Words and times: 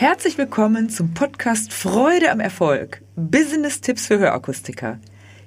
Herzlich 0.00 0.38
willkommen 0.38 0.88
zum 0.88 1.12
Podcast 1.12 1.74
Freude 1.74 2.30
am 2.32 2.40
Erfolg. 2.40 3.02
Business-Tipps 3.16 4.06
für 4.06 4.18
Hörakustiker. 4.18 4.98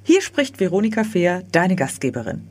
Hier 0.03 0.21
spricht 0.21 0.59
Veronika 0.59 1.03
Fehr, 1.03 1.41
deine 1.51 1.75
Gastgeberin. 1.75 2.47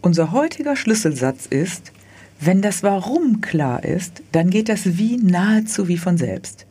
Unser 0.00 0.32
heutiger 0.32 0.76
Schlüsselsatz 0.76 1.44
ist, 1.44 1.92
wenn 2.40 2.62
das 2.62 2.82
Warum 2.82 3.42
klar 3.42 3.84
ist, 3.84 4.22
dann 4.32 4.48
geht 4.48 4.70
das 4.70 4.96
Wie 4.96 5.18
nahezu 5.18 5.88
wie 5.88 5.98
von 5.98 6.16
selbst. 6.16 6.64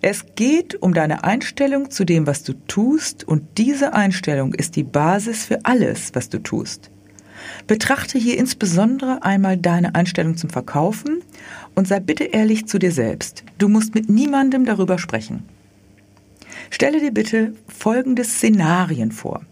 Es 0.00 0.24
geht 0.34 0.80
um 0.80 0.94
deine 0.94 1.22
Einstellung 1.22 1.90
zu 1.90 2.06
dem, 2.06 2.26
was 2.26 2.44
du 2.44 2.54
tust, 2.68 3.22
und 3.22 3.58
diese 3.58 3.92
Einstellung 3.92 4.54
ist 4.54 4.76
die 4.76 4.82
Basis 4.82 5.44
für 5.44 5.58
alles, 5.64 6.14
was 6.14 6.30
du 6.30 6.38
tust. 6.38 6.90
Betrachte 7.66 8.18
hier 8.18 8.38
insbesondere 8.38 9.22
einmal 9.22 9.56
deine 9.56 9.94
Einstellung 9.94 10.36
zum 10.36 10.50
Verkaufen 10.50 11.22
und 11.74 11.88
sei 11.88 12.00
bitte 12.00 12.24
ehrlich 12.24 12.66
zu 12.66 12.78
dir 12.78 12.92
selbst. 12.92 13.44
Du 13.58 13.68
musst 13.68 13.94
mit 13.94 14.08
niemandem 14.08 14.64
darüber 14.64 14.98
sprechen. 14.98 15.44
Stelle 16.70 17.00
dir 17.00 17.12
bitte 17.12 17.54
folgende 17.68 18.24
Szenarien 18.24 19.12
vor. 19.12 19.42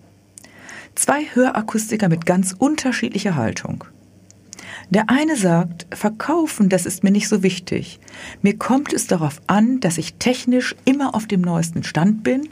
Zwei 0.94 1.24
Hörakustiker 1.32 2.08
mit 2.08 2.26
ganz 2.26 2.54
unterschiedlicher 2.56 3.36
Haltung. 3.36 3.84
Der 4.90 5.08
eine 5.08 5.36
sagt, 5.36 5.86
verkaufen, 5.94 6.68
das 6.68 6.84
ist 6.84 7.04
mir 7.04 7.12
nicht 7.12 7.28
so 7.28 7.42
wichtig. 7.42 8.00
Mir 8.42 8.58
kommt 8.58 8.92
es 8.92 9.06
darauf 9.06 9.40
an, 9.46 9.78
dass 9.80 9.98
ich 9.98 10.14
technisch 10.14 10.74
immer 10.84 11.14
auf 11.14 11.26
dem 11.26 11.42
neuesten 11.42 11.84
Stand 11.84 12.24
bin 12.24 12.48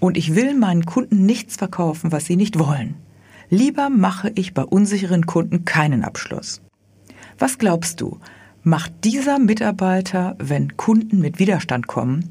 und 0.00 0.16
ich 0.16 0.34
will 0.34 0.54
meinen 0.54 0.86
Kunden 0.86 1.26
nichts 1.26 1.56
verkaufen, 1.56 2.10
was 2.10 2.24
sie 2.24 2.36
nicht 2.36 2.58
wollen. 2.58 2.94
Lieber 3.54 3.88
mache 3.88 4.32
ich 4.34 4.52
bei 4.52 4.64
unsicheren 4.64 5.26
Kunden 5.26 5.64
keinen 5.64 6.02
Abschluss. 6.02 6.60
Was 7.38 7.56
glaubst 7.56 8.00
du, 8.00 8.18
macht 8.64 8.92
dieser 9.04 9.38
Mitarbeiter, 9.38 10.34
wenn 10.40 10.76
Kunden 10.76 11.20
mit 11.20 11.38
Widerstand 11.38 11.86
kommen 11.86 12.30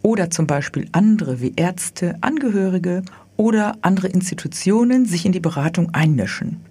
oder 0.00 0.30
zum 0.30 0.46
Beispiel 0.46 0.88
andere 0.92 1.42
wie 1.42 1.52
Ärzte, 1.56 2.16
Angehörige 2.22 3.02
oder 3.36 3.76
andere 3.82 4.08
Institutionen 4.08 5.04
sich 5.04 5.26
in 5.26 5.32
die 5.32 5.40
Beratung 5.40 5.90
einmischen? 5.92 6.62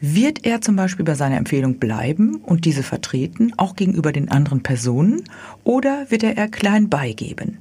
Wird 0.00 0.46
er 0.46 0.60
zum 0.60 0.76
Beispiel 0.76 1.04
bei 1.04 1.14
seiner 1.14 1.38
Empfehlung 1.38 1.80
bleiben 1.80 2.36
und 2.36 2.64
diese 2.64 2.84
vertreten, 2.84 3.52
auch 3.56 3.74
gegenüber 3.74 4.12
den 4.12 4.30
anderen 4.30 4.62
Personen, 4.62 5.24
oder 5.64 6.12
wird 6.12 6.22
er 6.22 6.36
eher 6.36 6.48
klein 6.48 6.88
beigeben? 6.88 7.58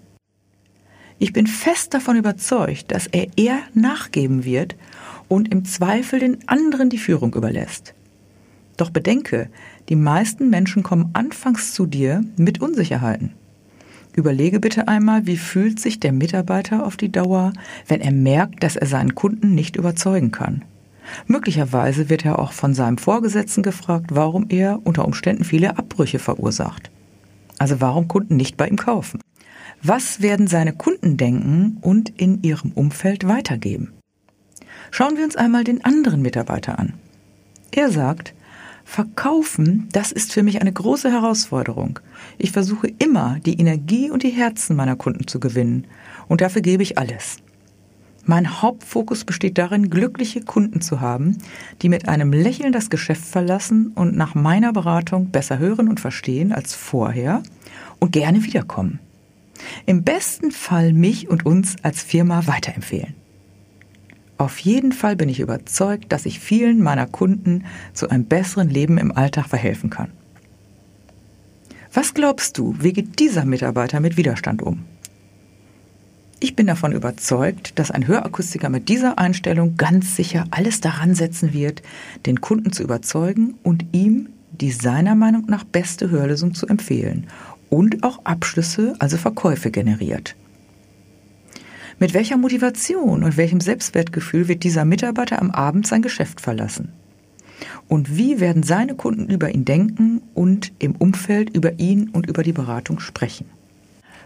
Ich 1.17 1.33
bin 1.33 1.47
fest 1.47 1.95
davon 1.95 2.17
überzeugt, 2.17 2.91
dass 2.91 3.07
er 3.07 3.29
eher 3.35 3.59
nachgeben 3.73 4.43
wird 4.43 4.75
und 5.27 5.51
im 5.51 5.65
Zweifel 5.65 6.19
den 6.19 6.47
anderen 6.47 6.89
die 6.89 6.97
Führung 6.97 7.33
überlässt. 7.33 7.93
Doch 8.77 8.89
bedenke, 8.89 9.49
die 9.89 9.95
meisten 9.95 10.49
Menschen 10.49 10.83
kommen 10.83 11.11
anfangs 11.13 11.73
zu 11.73 11.85
dir 11.85 12.23
mit 12.37 12.61
Unsicherheiten. 12.61 13.31
Überlege 14.15 14.59
bitte 14.59 14.87
einmal, 14.87 15.27
wie 15.27 15.37
fühlt 15.37 15.79
sich 15.79 15.99
der 15.99 16.13
Mitarbeiter 16.13 16.85
auf 16.85 16.95
die 16.95 17.11
Dauer, 17.11 17.51
wenn 17.87 18.01
er 18.01 18.11
merkt, 18.11 18.63
dass 18.63 18.75
er 18.75 18.87
seinen 18.87 19.15
Kunden 19.15 19.55
nicht 19.55 19.75
überzeugen 19.75 20.31
kann. 20.31 20.63
Möglicherweise 21.27 22.09
wird 22.09 22.25
er 22.25 22.39
auch 22.39 22.51
von 22.51 22.73
seinem 22.73 22.97
Vorgesetzten 22.97 23.61
gefragt, 23.61 24.11
warum 24.13 24.47
er 24.49 24.79
unter 24.85 25.05
Umständen 25.05 25.43
viele 25.43 25.77
Abbrüche 25.77 26.19
verursacht. 26.19 26.89
Also 27.57 27.79
warum 27.81 28.07
Kunden 28.07 28.37
nicht 28.37 28.57
bei 28.57 28.67
ihm 28.67 28.77
kaufen. 28.77 29.19
Was 29.83 30.21
werden 30.21 30.47
seine 30.47 30.73
Kunden 30.73 31.17
denken 31.17 31.77
und 31.81 32.09
in 32.09 32.41
ihrem 32.41 32.71
Umfeld 32.71 33.27
weitergeben? 33.27 33.91
Schauen 34.97 35.17
wir 35.17 35.25
uns 35.25 35.35
einmal 35.35 35.65
den 35.65 35.83
anderen 35.83 36.21
Mitarbeiter 36.21 36.79
an. 36.79 36.93
Er 37.71 37.91
sagt, 37.91 38.33
Verkaufen, 38.85 39.89
das 39.91 40.13
ist 40.13 40.31
für 40.31 40.41
mich 40.41 40.61
eine 40.61 40.71
große 40.71 41.11
Herausforderung. 41.11 41.99
Ich 42.37 42.53
versuche 42.53 42.87
immer, 42.97 43.37
die 43.45 43.59
Energie 43.59 44.09
und 44.09 44.23
die 44.23 44.29
Herzen 44.29 44.73
meiner 44.77 44.95
Kunden 44.95 45.27
zu 45.27 45.41
gewinnen. 45.41 45.85
Und 46.29 46.39
dafür 46.39 46.61
gebe 46.61 46.81
ich 46.81 46.97
alles. 46.97 47.39
Mein 48.23 48.61
Hauptfokus 48.61 49.25
besteht 49.25 49.57
darin, 49.57 49.89
glückliche 49.89 50.39
Kunden 50.39 50.79
zu 50.79 51.01
haben, 51.01 51.39
die 51.81 51.89
mit 51.89 52.07
einem 52.07 52.31
Lächeln 52.31 52.71
das 52.71 52.89
Geschäft 52.89 53.25
verlassen 53.25 53.91
und 53.95 54.15
nach 54.15 54.33
meiner 54.33 54.71
Beratung 54.71 55.29
besser 55.29 55.59
hören 55.59 55.89
und 55.89 55.99
verstehen 55.99 56.53
als 56.53 56.73
vorher 56.73 57.43
und 57.99 58.13
gerne 58.13 58.45
wiederkommen. 58.45 58.99
Im 59.85 60.05
besten 60.05 60.51
Fall 60.51 60.93
mich 60.93 61.29
und 61.29 61.45
uns 61.45 61.75
als 61.83 62.01
Firma 62.01 62.47
weiterempfehlen. 62.47 63.24
Auf 64.37 64.59
jeden 64.59 64.91
Fall 64.91 65.15
bin 65.15 65.29
ich 65.29 65.39
überzeugt, 65.39 66.11
dass 66.11 66.25
ich 66.25 66.39
vielen 66.39 66.81
meiner 66.81 67.07
Kunden 67.07 67.63
zu 67.93 68.09
einem 68.09 68.25
besseren 68.25 68.69
Leben 68.69 68.97
im 68.97 69.15
Alltag 69.15 69.47
verhelfen 69.47 69.89
kann. 69.89 70.09
Was 71.93 72.13
glaubst 72.13 72.57
du, 72.57 72.75
wie 72.79 72.91
geht 72.91 73.19
dieser 73.19 73.45
Mitarbeiter 73.45 74.01
mit 74.01 74.17
Widerstand 74.17 74.61
um? 74.61 74.83
Ich 76.41 76.57
bin 76.57 76.67
davon 76.67 76.91
überzeugt, 76.91 77.79
dass 77.79 77.91
ein 77.91 78.07
Hörakustiker 78.07 78.69
mit 78.69 78.89
dieser 78.89 79.17
Einstellung 79.17 79.77
ganz 79.77 80.17
sicher 80.17 80.45
alles 80.51 80.81
daran 80.81 81.15
setzen 81.15 81.53
wird, 81.53 81.81
den 82.25 82.41
Kunden 82.41 82.73
zu 82.73 82.83
überzeugen 82.83 83.55
und 83.63 83.85
ihm 83.93 84.27
die 84.51 84.71
seiner 84.71 85.15
Meinung 85.15 85.45
nach 85.47 85.63
beste 85.63 86.09
Hörlösung 86.09 86.53
zu 86.53 86.67
empfehlen 86.67 87.27
und 87.69 88.03
auch 88.03 88.25
Abschlüsse, 88.25 88.95
also 88.99 89.17
Verkäufe 89.17 89.71
generiert. 89.71 90.35
Mit 91.97 92.13
welcher 92.13 92.35
Motivation 92.35 93.23
und 93.23 93.37
welchem 93.37 93.61
Selbstwertgefühl 93.61 94.49
wird 94.49 94.63
dieser 94.63 94.83
Mitarbeiter 94.83 95.41
am 95.41 95.51
Abend 95.51 95.87
sein 95.87 96.01
Geschäft 96.01 96.41
verlassen? 96.41 96.91
Und 97.87 98.17
wie 98.17 98.41
werden 98.41 98.63
seine 98.63 98.95
Kunden 98.95 99.29
über 99.29 99.53
ihn 99.53 99.63
denken 99.63 100.21
und 100.33 100.73
im 100.79 100.95
Umfeld 100.95 101.55
über 101.55 101.79
ihn 101.79 102.09
und 102.09 102.27
über 102.27 102.43
die 102.43 102.51
Beratung 102.51 102.99
sprechen? 102.99 103.45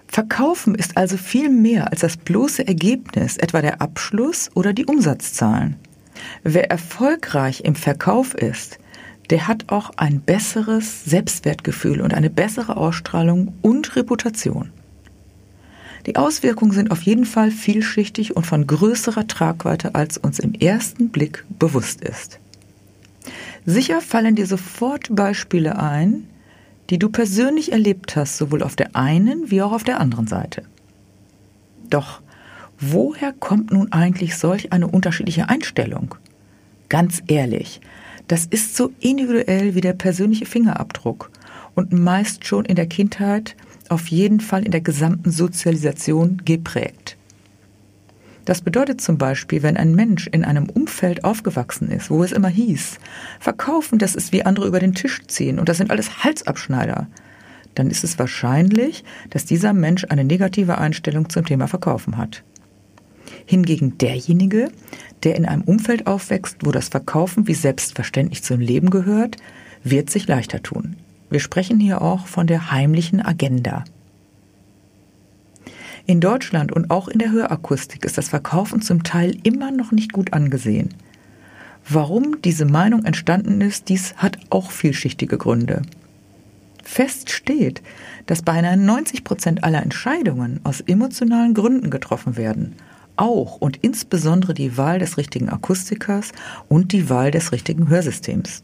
Verkaufen 0.07 0.73
ist 0.73 0.97
also 0.97 1.17
viel 1.17 1.49
mehr 1.49 1.91
als 1.91 2.01
das 2.01 2.17
bloße 2.17 2.67
Ergebnis, 2.67 3.37
etwa 3.37 3.61
der 3.61 3.81
Abschluss 3.81 4.49
oder 4.55 4.73
die 4.73 4.85
Umsatzzahlen. 4.85 5.75
Wer 6.43 6.71
erfolgreich 6.71 7.61
im 7.63 7.75
Verkauf 7.75 8.33
ist, 8.33 8.79
der 9.29 9.47
hat 9.47 9.65
auch 9.67 9.91
ein 9.97 10.21
besseres 10.21 11.05
Selbstwertgefühl 11.05 12.01
und 12.01 12.15
eine 12.15 12.31
bessere 12.31 12.77
Ausstrahlung 12.77 13.53
und 13.61 13.95
Reputation. 13.95 14.71
Die 16.09 16.15
Auswirkungen 16.15 16.71
sind 16.71 16.89
auf 16.89 17.03
jeden 17.03 17.25
Fall 17.25 17.51
vielschichtig 17.51 18.35
und 18.35 18.47
von 18.47 18.65
größerer 18.65 19.27
Tragweite, 19.27 19.93
als 19.93 20.17
uns 20.17 20.39
im 20.39 20.55
ersten 20.55 21.09
Blick 21.09 21.45
bewusst 21.59 22.01
ist. 22.01 22.39
Sicher 23.63 24.01
fallen 24.01 24.33
dir 24.33 24.47
sofort 24.47 25.15
Beispiele 25.15 25.77
ein, 25.77 26.27
die 26.89 26.97
du 26.97 27.09
persönlich 27.09 27.73
erlebt 27.73 28.15
hast, 28.15 28.39
sowohl 28.39 28.63
auf 28.63 28.75
der 28.75 28.95
einen 28.95 29.51
wie 29.51 29.61
auch 29.61 29.71
auf 29.71 29.83
der 29.83 29.99
anderen 29.99 30.25
Seite. 30.25 30.63
Doch 31.91 32.23
woher 32.79 33.31
kommt 33.31 33.71
nun 33.71 33.91
eigentlich 33.91 34.35
solch 34.35 34.73
eine 34.73 34.87
unterschiedliche 34.87 35.47
Einstellung? 35.47 36.15
Ganz 36.89 37.21
ehrlich, 37.27 37.81
das 38.27 38.47
ist 38.47 38.75
so 38.75 38.89
individuell 38.99 39.75
wie 39.75 39.81
der 39.81 39.93
persönliche 39.93 40.47
Fingerabdruck 40.47 41.29
und 41.75 41.93
meist 41.93 42.47
schon 42.47 42.65
in 42.65 42.77
der 42.77 42.87
Kindheit, 42.87 43.55
auf 43.89 44.07
jeden 44.07 44.39
Fall 44.39 44.63
in 44.63 44.71
der 44.71 44.81
gesamten 44.81 45.31
Sozialisation 45.31 46.41
geprägt. 46.45 47.17
Das 48.45 48.61
bedeutet 48.61 48.99
zum 48.99 49.19
Beispiel, 49.19 49.61
wenn 49.61 49.77
ein 49.77 49.93
Mensch 49.93 50.25
in 50.25 50.43
einem 50.43 50.69
Umfeld 50.69 51.23
aufgewachsen 51.23 51.91
ist, 51.91 52.09
wo 52.09 52.23
es 52.23 52.31
immer 52.31 52.47
hieß, 52.47 52.97
verkaufen, 53.39 53.99
das 53.99 54.15
ist 54.15 54.33
wie 54.33 54.43
andere 54.43 54.67
über 54.67 54.79
den 54.79 54.95
Tisch 54.95 55.21
ziehen 55.27 55.59
und 55.59 55.69
das 55.69 55.77
sind 55.77 55.91
alles 55.91 56.23
Halsabschneider, 56.23 57.07
dann 57.75 57.91
ist 57.91 58.03
es 58.03 58.17
wahrscheinlich, 58.17 59.03
dass 59.29 59.45
dieser 59.45 59.73
Mensch 59.73 60.05
eine 60.09 60.23
negative 60.23 60.79
Einstellung 60.79 61.29
zum 61.29 61.45
Thema 61.45 61.67
Verkaufen 61.67 62.17
hat. 62.17 62.43
Hingegen 63.45 63.97
derjenige, 63.99 64.71
der 65.23 65.35
in 65.35 65.45
einem 65.45 65.61
Umfeld 65.61 66.07
aufwächst, 66.07 66.65
wo 66.65 66.71
das 66.71 66.89
Verkaufen 66.89 67.47
wie 67.47 67.53
selbstverständlich 67.53 68.43
zum 68.43 68.59
Leben 68.59 68.89
gehört, 68.89 69.37
wird 69.83 70.09
sich 70.09 70.27
leichter 70.27 70.63
tun. 70.63 70.95
Wir 71.29 71.39
sprechen 71.39 71.79
hier 71.79 72.01
auch 72.01 72.27
von 72.27 72.47
der 72.47 72.71
heimlichen 72.71 73.23
Agenda. 73.23 73.83
In 76.05 76.21
Deutschland 76.21 76.71
und 76.71 76.89
auch 76.89 77.07
in 77.07 77.19
der 77.19 77.31
Hörakustik 77.31 78.03
ist 78.03 78.17
das 78.17 78.29
Verkaufen 78.29 78.81
zum 78.81 79.03
Teil 79.03 79.37
immer 79.43 79.69
noch 79.69 79.91
nicht 79.91 80.11
gut 80.11 80.33
angesehen. 80.33 80.89
Warum 81.87 82.41
diese 82.41 82.65
Meinung 82.65 83.05
entstanden 83.05 83.61
ist, 83.61 83.89
dies 83.89 84.15
hat 84.17 84.39
auch 84.49 84.71
vielschichtige 84.71 85.37
Gründe. 85.37 85.83
Fest 86.83 87.29
steht, 87.29 87.83
dass 88.25 88.41
beinahe 88.41 88.77
90 88.77 89.23
Prozent 89.23 89.63
aller 89.63 89.83
Entscheidungen 89.83 90.59
aus 90.63 90.81
emotionalen 90.81 91.53
Gründen 91.53 91.91
getroffen 91.91 92.37
werden. 92.37 92.75
Auch 93.15 93.57
und 93.57 93.77
insbesondere 93.77 94.55
die 94.55 94.77
Wahl 94.77 94.97
des 94.97 95.17
richtigen 95.17 95.49
Akustikers 95.49 96.31
und 96.67 96.91
die 96.91 97.09
Wahl 97.09 97.29
des 97.29 97.51
richtigen 97.51 97.87
Hörsystems. 97.89 98.63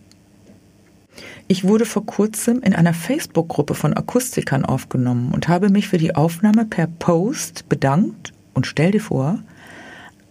Ich 1.47 1.63
wurde 1.63 1.85
vor 1.85 2.05
kurzem 2.05 2.61
in 2.61 2.75
einer 2.75 2.93
Facebook-Gruppe 2.93 3.75
von 3.75 3.95
Akustikern 3.95 4.65
aufgenommen 4.65 5.31
und 5.33 5.47
habe 5.47 5.69
mich 5.69 5.87
für 5.87 5.97
die 5.97 6.15
Aufnahme 6.15 6.65
per 6.65 6.87
Post 6.87 7.69
bedankt 7.69 8.33
und 8.53 8.67
stell 8.67 8.91
dir 8.91 9.01
vor, 9.01 9.39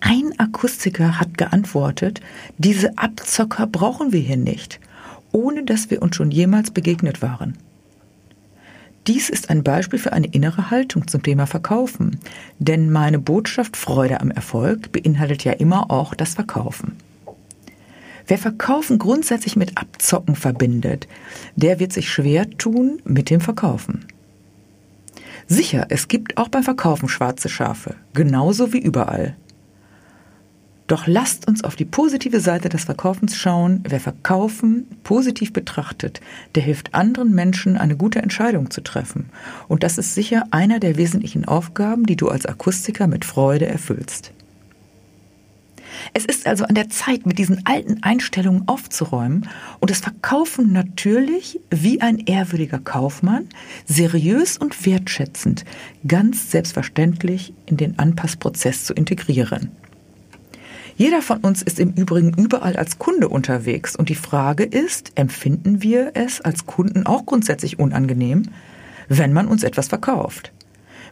ein 0.00 0.38
Akustiker 0.38 1.18
hat 1.18 1.38
geantwortet, 1.38 2.20
diese 2.58 2.98
Abzocker 2.98 3.66
brauchen 3.66 4.12
wir 4.12 4.20
hier 4.20 4.36
nicht, 4.36 4.80
ohne 5.32 5.64
dass 5.64 5.90
wir 5.90 6.02
uns 6.02 6.16
schon 6.16 6.30
jemals 6.30 6.70
begegnet 6.70 7.22
waren. 7.22 7.56
Dies 9.06 9.28
ist 9.28 9.50
ein 9.50 9.62
Beispiel 9.62 9.98
für 9.98 10.14
eine 10.14 10.28
innere 10.28 10.70
Haltung 10.70 11.06
zum 11.06 11.22
Thema 11.22 11.46
Verkaufen. 11.46 12.18
Denn 12.58 12.90
meine 12.90 13.18
Botschaft 13.18 13.76
Freude 13.76 14.20
am 14.22 14.30
Erfolg 14.30 14.92
beinhaltet 14.92 15.44
ja 15.44 15.52
immer 15.52 15.90
auch 15.90 16.14
das 16.14 16.34
Verkaufen. 16.34 16.96
Wer 18.26 18.38
Verkaufen 18.38 18.98
grundsätzlich 18.98 19.56
mit 19.56 19.76
Abzocken 19.76 20.34
verbindet, 20.34 21.08
der 21.56 21.78
wird 21.78 21.92
sich 21.92 22.10
schwer 22.10 22.48
tun 22.50 23.02
mit 23.04 23.28
dem 23.28 23.40
Verkaufen. 23.40 24.06
Sicher, 25.46 25.86
es 25.90 26.08
gibt 26.08 26.38
auch 26.38 26.48
beim 26.48 26.62
Verkaufen 26.62 27.08
schwarze 27.08 27.50
Schafe, 27.50 27.96
genauso 28.14 28.72
wie 28.72 28.78
überall. 28.78 29.36
Doch 30.86 31.06
lasst 31.06 31.48
uns 31.48 31.64
auf 31.64 31.76
die 31.76 31.86
positive 31.86 32.40
Seite 32.40 32.68
des 32.68 32.84
Verkaufens 32.84 33.36
schauen. 33.36 33.82
Wer 33.88 34.00
Verkaufen 34.00 34.86
positiv 35.02 35.52
betrachtet, 35.52 36.20
der 36.54 36.62
hilft 36.62 36.94
anderen 36.94 37.34
Menschen, 37.34 37.78
eine 37.78 37.96
gute 37.96 38.20
Entscheidung 38.20 38.70
zu 38.70 38.82
treffen. 38.82 39.30
Und 39.66 39.82
das 39.82 39.96
ist 39.96 40.14
sicher 40.14 40.44
einer 40.50 40.80
der 40.80 40.96
wesentlichen 40.96 41.46
Aufgaben, 41.46 42.04
die 42.04 42.16
du 42.16 42.28
als 42.28 42.44
Akustiker 42.44 43.06
mit 43.06 43.24
Freude 43.24 43.66
erfüllst. 43.66 44.32
Es 46.12 46.24
ist 46.24 46.46
also 46.46 46.64
an 46.64 46.74
der 46.74 46.90
Zeit, 46.90 47.26
mit 47.26 47.38
diesen 47.38 47.64
alten 47.66 48.02
Einstellungen 48.02 48.68
aufzuräumen 48.68 49.48
und 49.80 49.90
das 49.90 50.00
Verkaufen 50.00 50.72
natürlich 50.72 51.60
wie 51.70 52.00
ein 52.00 52.18
ehrwürdiger 52.18 52.78
Kaufmann, 52.78 53.48
seriös 53.86 54.58
und 54.58 54.84
wertschätzend, 54.84 55.64
ganz 56.06 56.50
selbstverständlich 56.50 57.54
in 57.66 57.76
den 57.76 57.98
Anpassprozess 57.98 58.84
zu 58.84 58.92
integrieren. 58.92 59.70
Jeder 60.96 61.22
von 61.22 61.38
uns 61.38 61.62
ist 61.62 61.80
im 61.80 61.90
Übrigen 61.90 62.34
überall 62.34 62.76
als 62.76 62.98
Kunde 62.98 63.28
unterwegs 63.28 63.96
und 63.96 64.08
die 64.08 64.14
Frage 64.14 64.62
ist, 64.62 65.10
empfinden 65.16 65.82
wir 65.82 66.12
es 66.14 66.40
als 66.40 66.66
Kunden 66.66 67.04
auch 67.04 67.26
grundsätzlich 67.26 67.80
unangenehm, 67.80 68.44
wenn 69.08 69.32
man 69.32 69.48
uns 69.48 69.64
etwas 69.64 69.88
verkauft? 69.88 70.52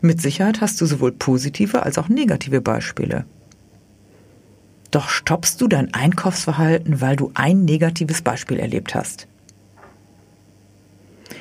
Mit 0.00 0.20
Sicherheit 0.20 0.60
hast 0.60 0.80
du 0.80 0.86
sowohl 0.86 1.12
positive 1.12 1.82
als 1.82 1.98
auch 1.98 2.08
negative 2.08 2.60
Beispiele. 2.60 3.24
Doch 4.92 5.08
stoppst 5.08 5.60
du 5.60 5.68
dein 5.68 5.92
Einkaufsverhalten, 5.94 7.00
weil 7.00 7.16
du 7.16 7.32
ein 7.34 7.64
negatives 7.64 8.22
Beispiel 8.22 8.60
erlebt 8.60 8.94
hast. 8.94 9.26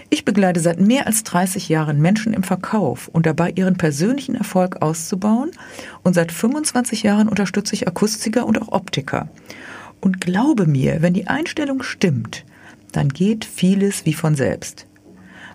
Ich 0.09 0.25
begleite 0.25 0.59
seit 0.59 0.79
mehr 0.79 1.05
als 1.05 1.23
30 1.23 1.69
Jahren 1.69 2.01
Menschen 2.01 2.33
im 2.33 2.43
Verkauf 2.43 3.07
und 3.09 3.25
dabei 3.25 3.51
ihren 3.51 3.77
persönlichen 3.77 4.35
Erfolg 4.35 4.81
auszubauen 4.81 5.51
und 6.03 6.13
seit 6.13 6.31
25 6.31 7.03
Jahren 7.03 7.27
unterstütze 7.27 7.75
ich 7.75 7.87
Akustiker 7.87 8.45
und 8.45 8.61
auch 8.61 8.69
Optiker. 8.69 9.29
Und 9.99 10.21
glaube 10.21 10.65
mir, 10.65 11.01
wenn 11.01 11.13
die 11.13 11.27
Einstellung 11.27 11.83
stimmt, 11.83 12.45
dann 12.91 13.09
geht 13.09 13.45
vieles 13.45 14.05
wie 14.05 14.13
von 14.13 14.35
selbst. 14.35 14.85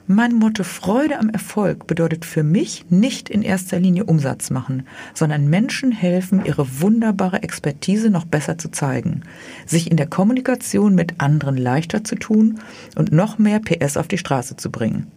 Mein 0.09 0.35
Motto 0.35 0.63
Freude 0.63 1.19
am 1.19 1.31
Erfolg 1.31 1.89
bedeutet 1.89 2.25
für 2.25 2.45
mich 2.45 2.85
nicht 2.91 3.29
in 3.29 3.43
erster 3.43 3.81
Linie 3.81 4.05
Umsatz 4.05 4.51
machen, 4.51 4.87
sondern 5.15 5.51
Menschen 5.51 5.91
helfen, 5.91 6.45
ihre 6.45 6.81
wunderbare 6.81 7.43
Expertise 7.43 8.09
noch 8.09 8.25
besser 8.25 8.57
zu 8.57 8.71
zeigen, 8.71 9.23
sich 9.67 9.91
in 9.91 9.97
der 9.97 10.07
Kommunikation 10.07 10.95
mit 10.95 11.21
anderen 11.21 11.57
leichter 11.57 12.05
zu 12.05 12.15
tun 12.15 12.61
und 12.95 13.11
noch 13.11 13.39
mehr 13.39 13.59
PS 13.59 13.97
auf 13.97 14.07
die 14.07 14.19
Straße 14.19 14.57
zu 14.57 14.71
bringen. 14.71 15.11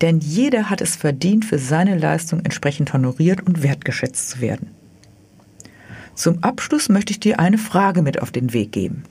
Denn 0.00 0.18
jeder 0.18 0.70
hat 0.70 0.80
es 0.80 0.96
verdient, 0.96 1.44
für 1.44 1.60
seine 1.60 1.96
Leistung 1.96 2.40
entsprechend 2.40 2.92
honoriert 2.92 3.46
und 3.46 3.62
wertgeschätzt 3.62 4.30
zu 4.30 4.40
werden. 4.40 4.70
Zum 6.16 6.42
Abschluss 6.42 6.88
möchte 6.88 7.12
ich 7.12 7.20
dir 7.20 7.38
eine 7.38 7.58
Frage 7.58 8.02
mit 8.02 8.20
auf 8.20 8.32
den 8.32 8.52
Weg 8.52 8.72
geben. 8.72 9.04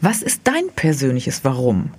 Was 0.00 0.22
ist 0.22 0.40
dein 0.42 0.64
persönliches 0.74 1.44
Warum? 1.44 1.92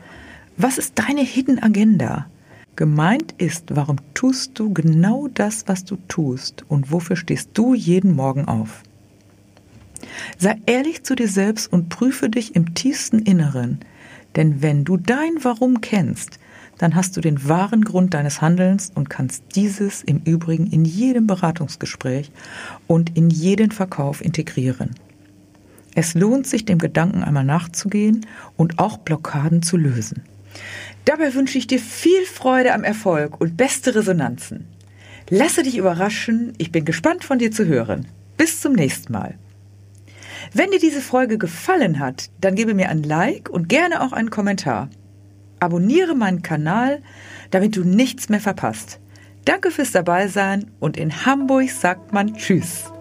Was 0.55 0.77
ist 0.77 0.99
deine 0.99 1.21
Hidden 1.21 1.63
Agenda? 1.63 2.27
Gemeint 2.75 3.33
ist, 3.39 3.75
warum 3.75 3.97
tust 4.13 4.59
du 4.59 4.71
genau 4.71 5.27
das, 5.33 5.67
was 5.67 5.83
du 5.83 5.97
tust 6.07 6.63
und 6.67 6.91
wofür 6.91 7.15
stehst 7.15 7.49
du 7.55 7.73
jeden 7.73 8.15
Morgen 8.15 8.45
auf? 8.45 8.83
Sei 10.37 10.59
ehrlich 10.67 11.03
zu 11.03 11.15
dir 11.15 11.27
selbst 11.27 11.73
und 11.73 11.89
prüfe 11.89 12.29
dich 12.29 12.55
im 12.55 12.75
tiefsten 12.75 13.17
Inneren, 13.17 13.79
denn 14.35 14.61
wenn 14.61 14.85
du 14.85 14.97
dein 14.97 15.43
Warum 15.43 15.81
kennst, 15.81 16.39
dann 16.77 16.93
hast 16.93 17.17
du 17.17 17.21
den 17.21 17.47
wahren 17.49 17.83
Grund 17.83 18.13
deines 18.13 18.39
Handelns 18.39 18.91
und 18.93 19.09
kannst 19.09 19.43
dieses 19.55 20.03
im 20.03 20.21
Übrigen 20.23 20.67
in 20.67 20.85
jedem 20.85 21.25
Beratungsgespräch 21.25 22.31
und 22.85 23.17
in 23.17 23.31
jeden 23.31 23.71
Verkauf 23.71 24.23
integrieren. 24.23 24.91
Es 25.95 26.13
lohnt 26.13 26.45
sich, 26.45 26.65
dem 26.65 26.77
Gedanken 26.77 27.23
einmal 27.23 27.43
nachzugehen 27.43 28.27
und 28.55 28.77
auch 28.77 28.97
Blockaden 28.97 29.63
zu 29.63 29.77
lösen. 29.77 30.21
Dabei 31.05 31.33
wünsche 31.33 31.57
ich 31.57 31.67
dir 31.67 31.79
viel 31.79 32.25
Freude 32.25 32.73
am 32.73 32.83
Erfolg 32.83 33.39
und 33.41 33.57
beste 33.57 33.95
Resonanzen. 33.95 34.67
Lasse 35.29 35.63
dich 35.63 35.77
überraschen, 35.77 36.53
ich 36.57 36.71
bin 36.71 36.85
gespannt 36.85 37.23
von 37.23 37.39
dir 37.39 37.51
zu 37.51 37.65
hören. 37.65 38.07
Bis 38.37 38.61
zum 38.61 38.73
nächsten 38.73 39.13
Mal. 39.13 39.35
Wenn 40.53 40.71
dir 40.71 40.79
diese 40.79 41.01
Folge 41.01 41.37
gefallen 41.37 41.99
hat, 41.99 42.29
dann 42.39 42.55
gebe 42.55 42.73
mir 42.73 42.89
ein 42.89 43.03
Like 43.03 43.49
und 43.49 43.69
gerne 43.69 44.01
auch 44.01 44.11
einen 44.11 44.29
Kommentar. 44.29 44.89
Abonniere 45.59 46.15
meinen 46.15 46.41
Kanal, 46.41 47.01
damit 47.51 47.75
du 47.75 47.83
nichts 47.83 48.29
mehr 48.29 48.41
verpasst. 48.41 48.99
Danke 49.45 49.71
fürs 49.71 49.91
Dabeisein 49.91 50.71
und 50.79 50.97
in 50.97 51.25
Hamburg 51.25 51.69
sagt 51.69 52.13
man 52.13 52.35
Tschüss. 52.35 52.92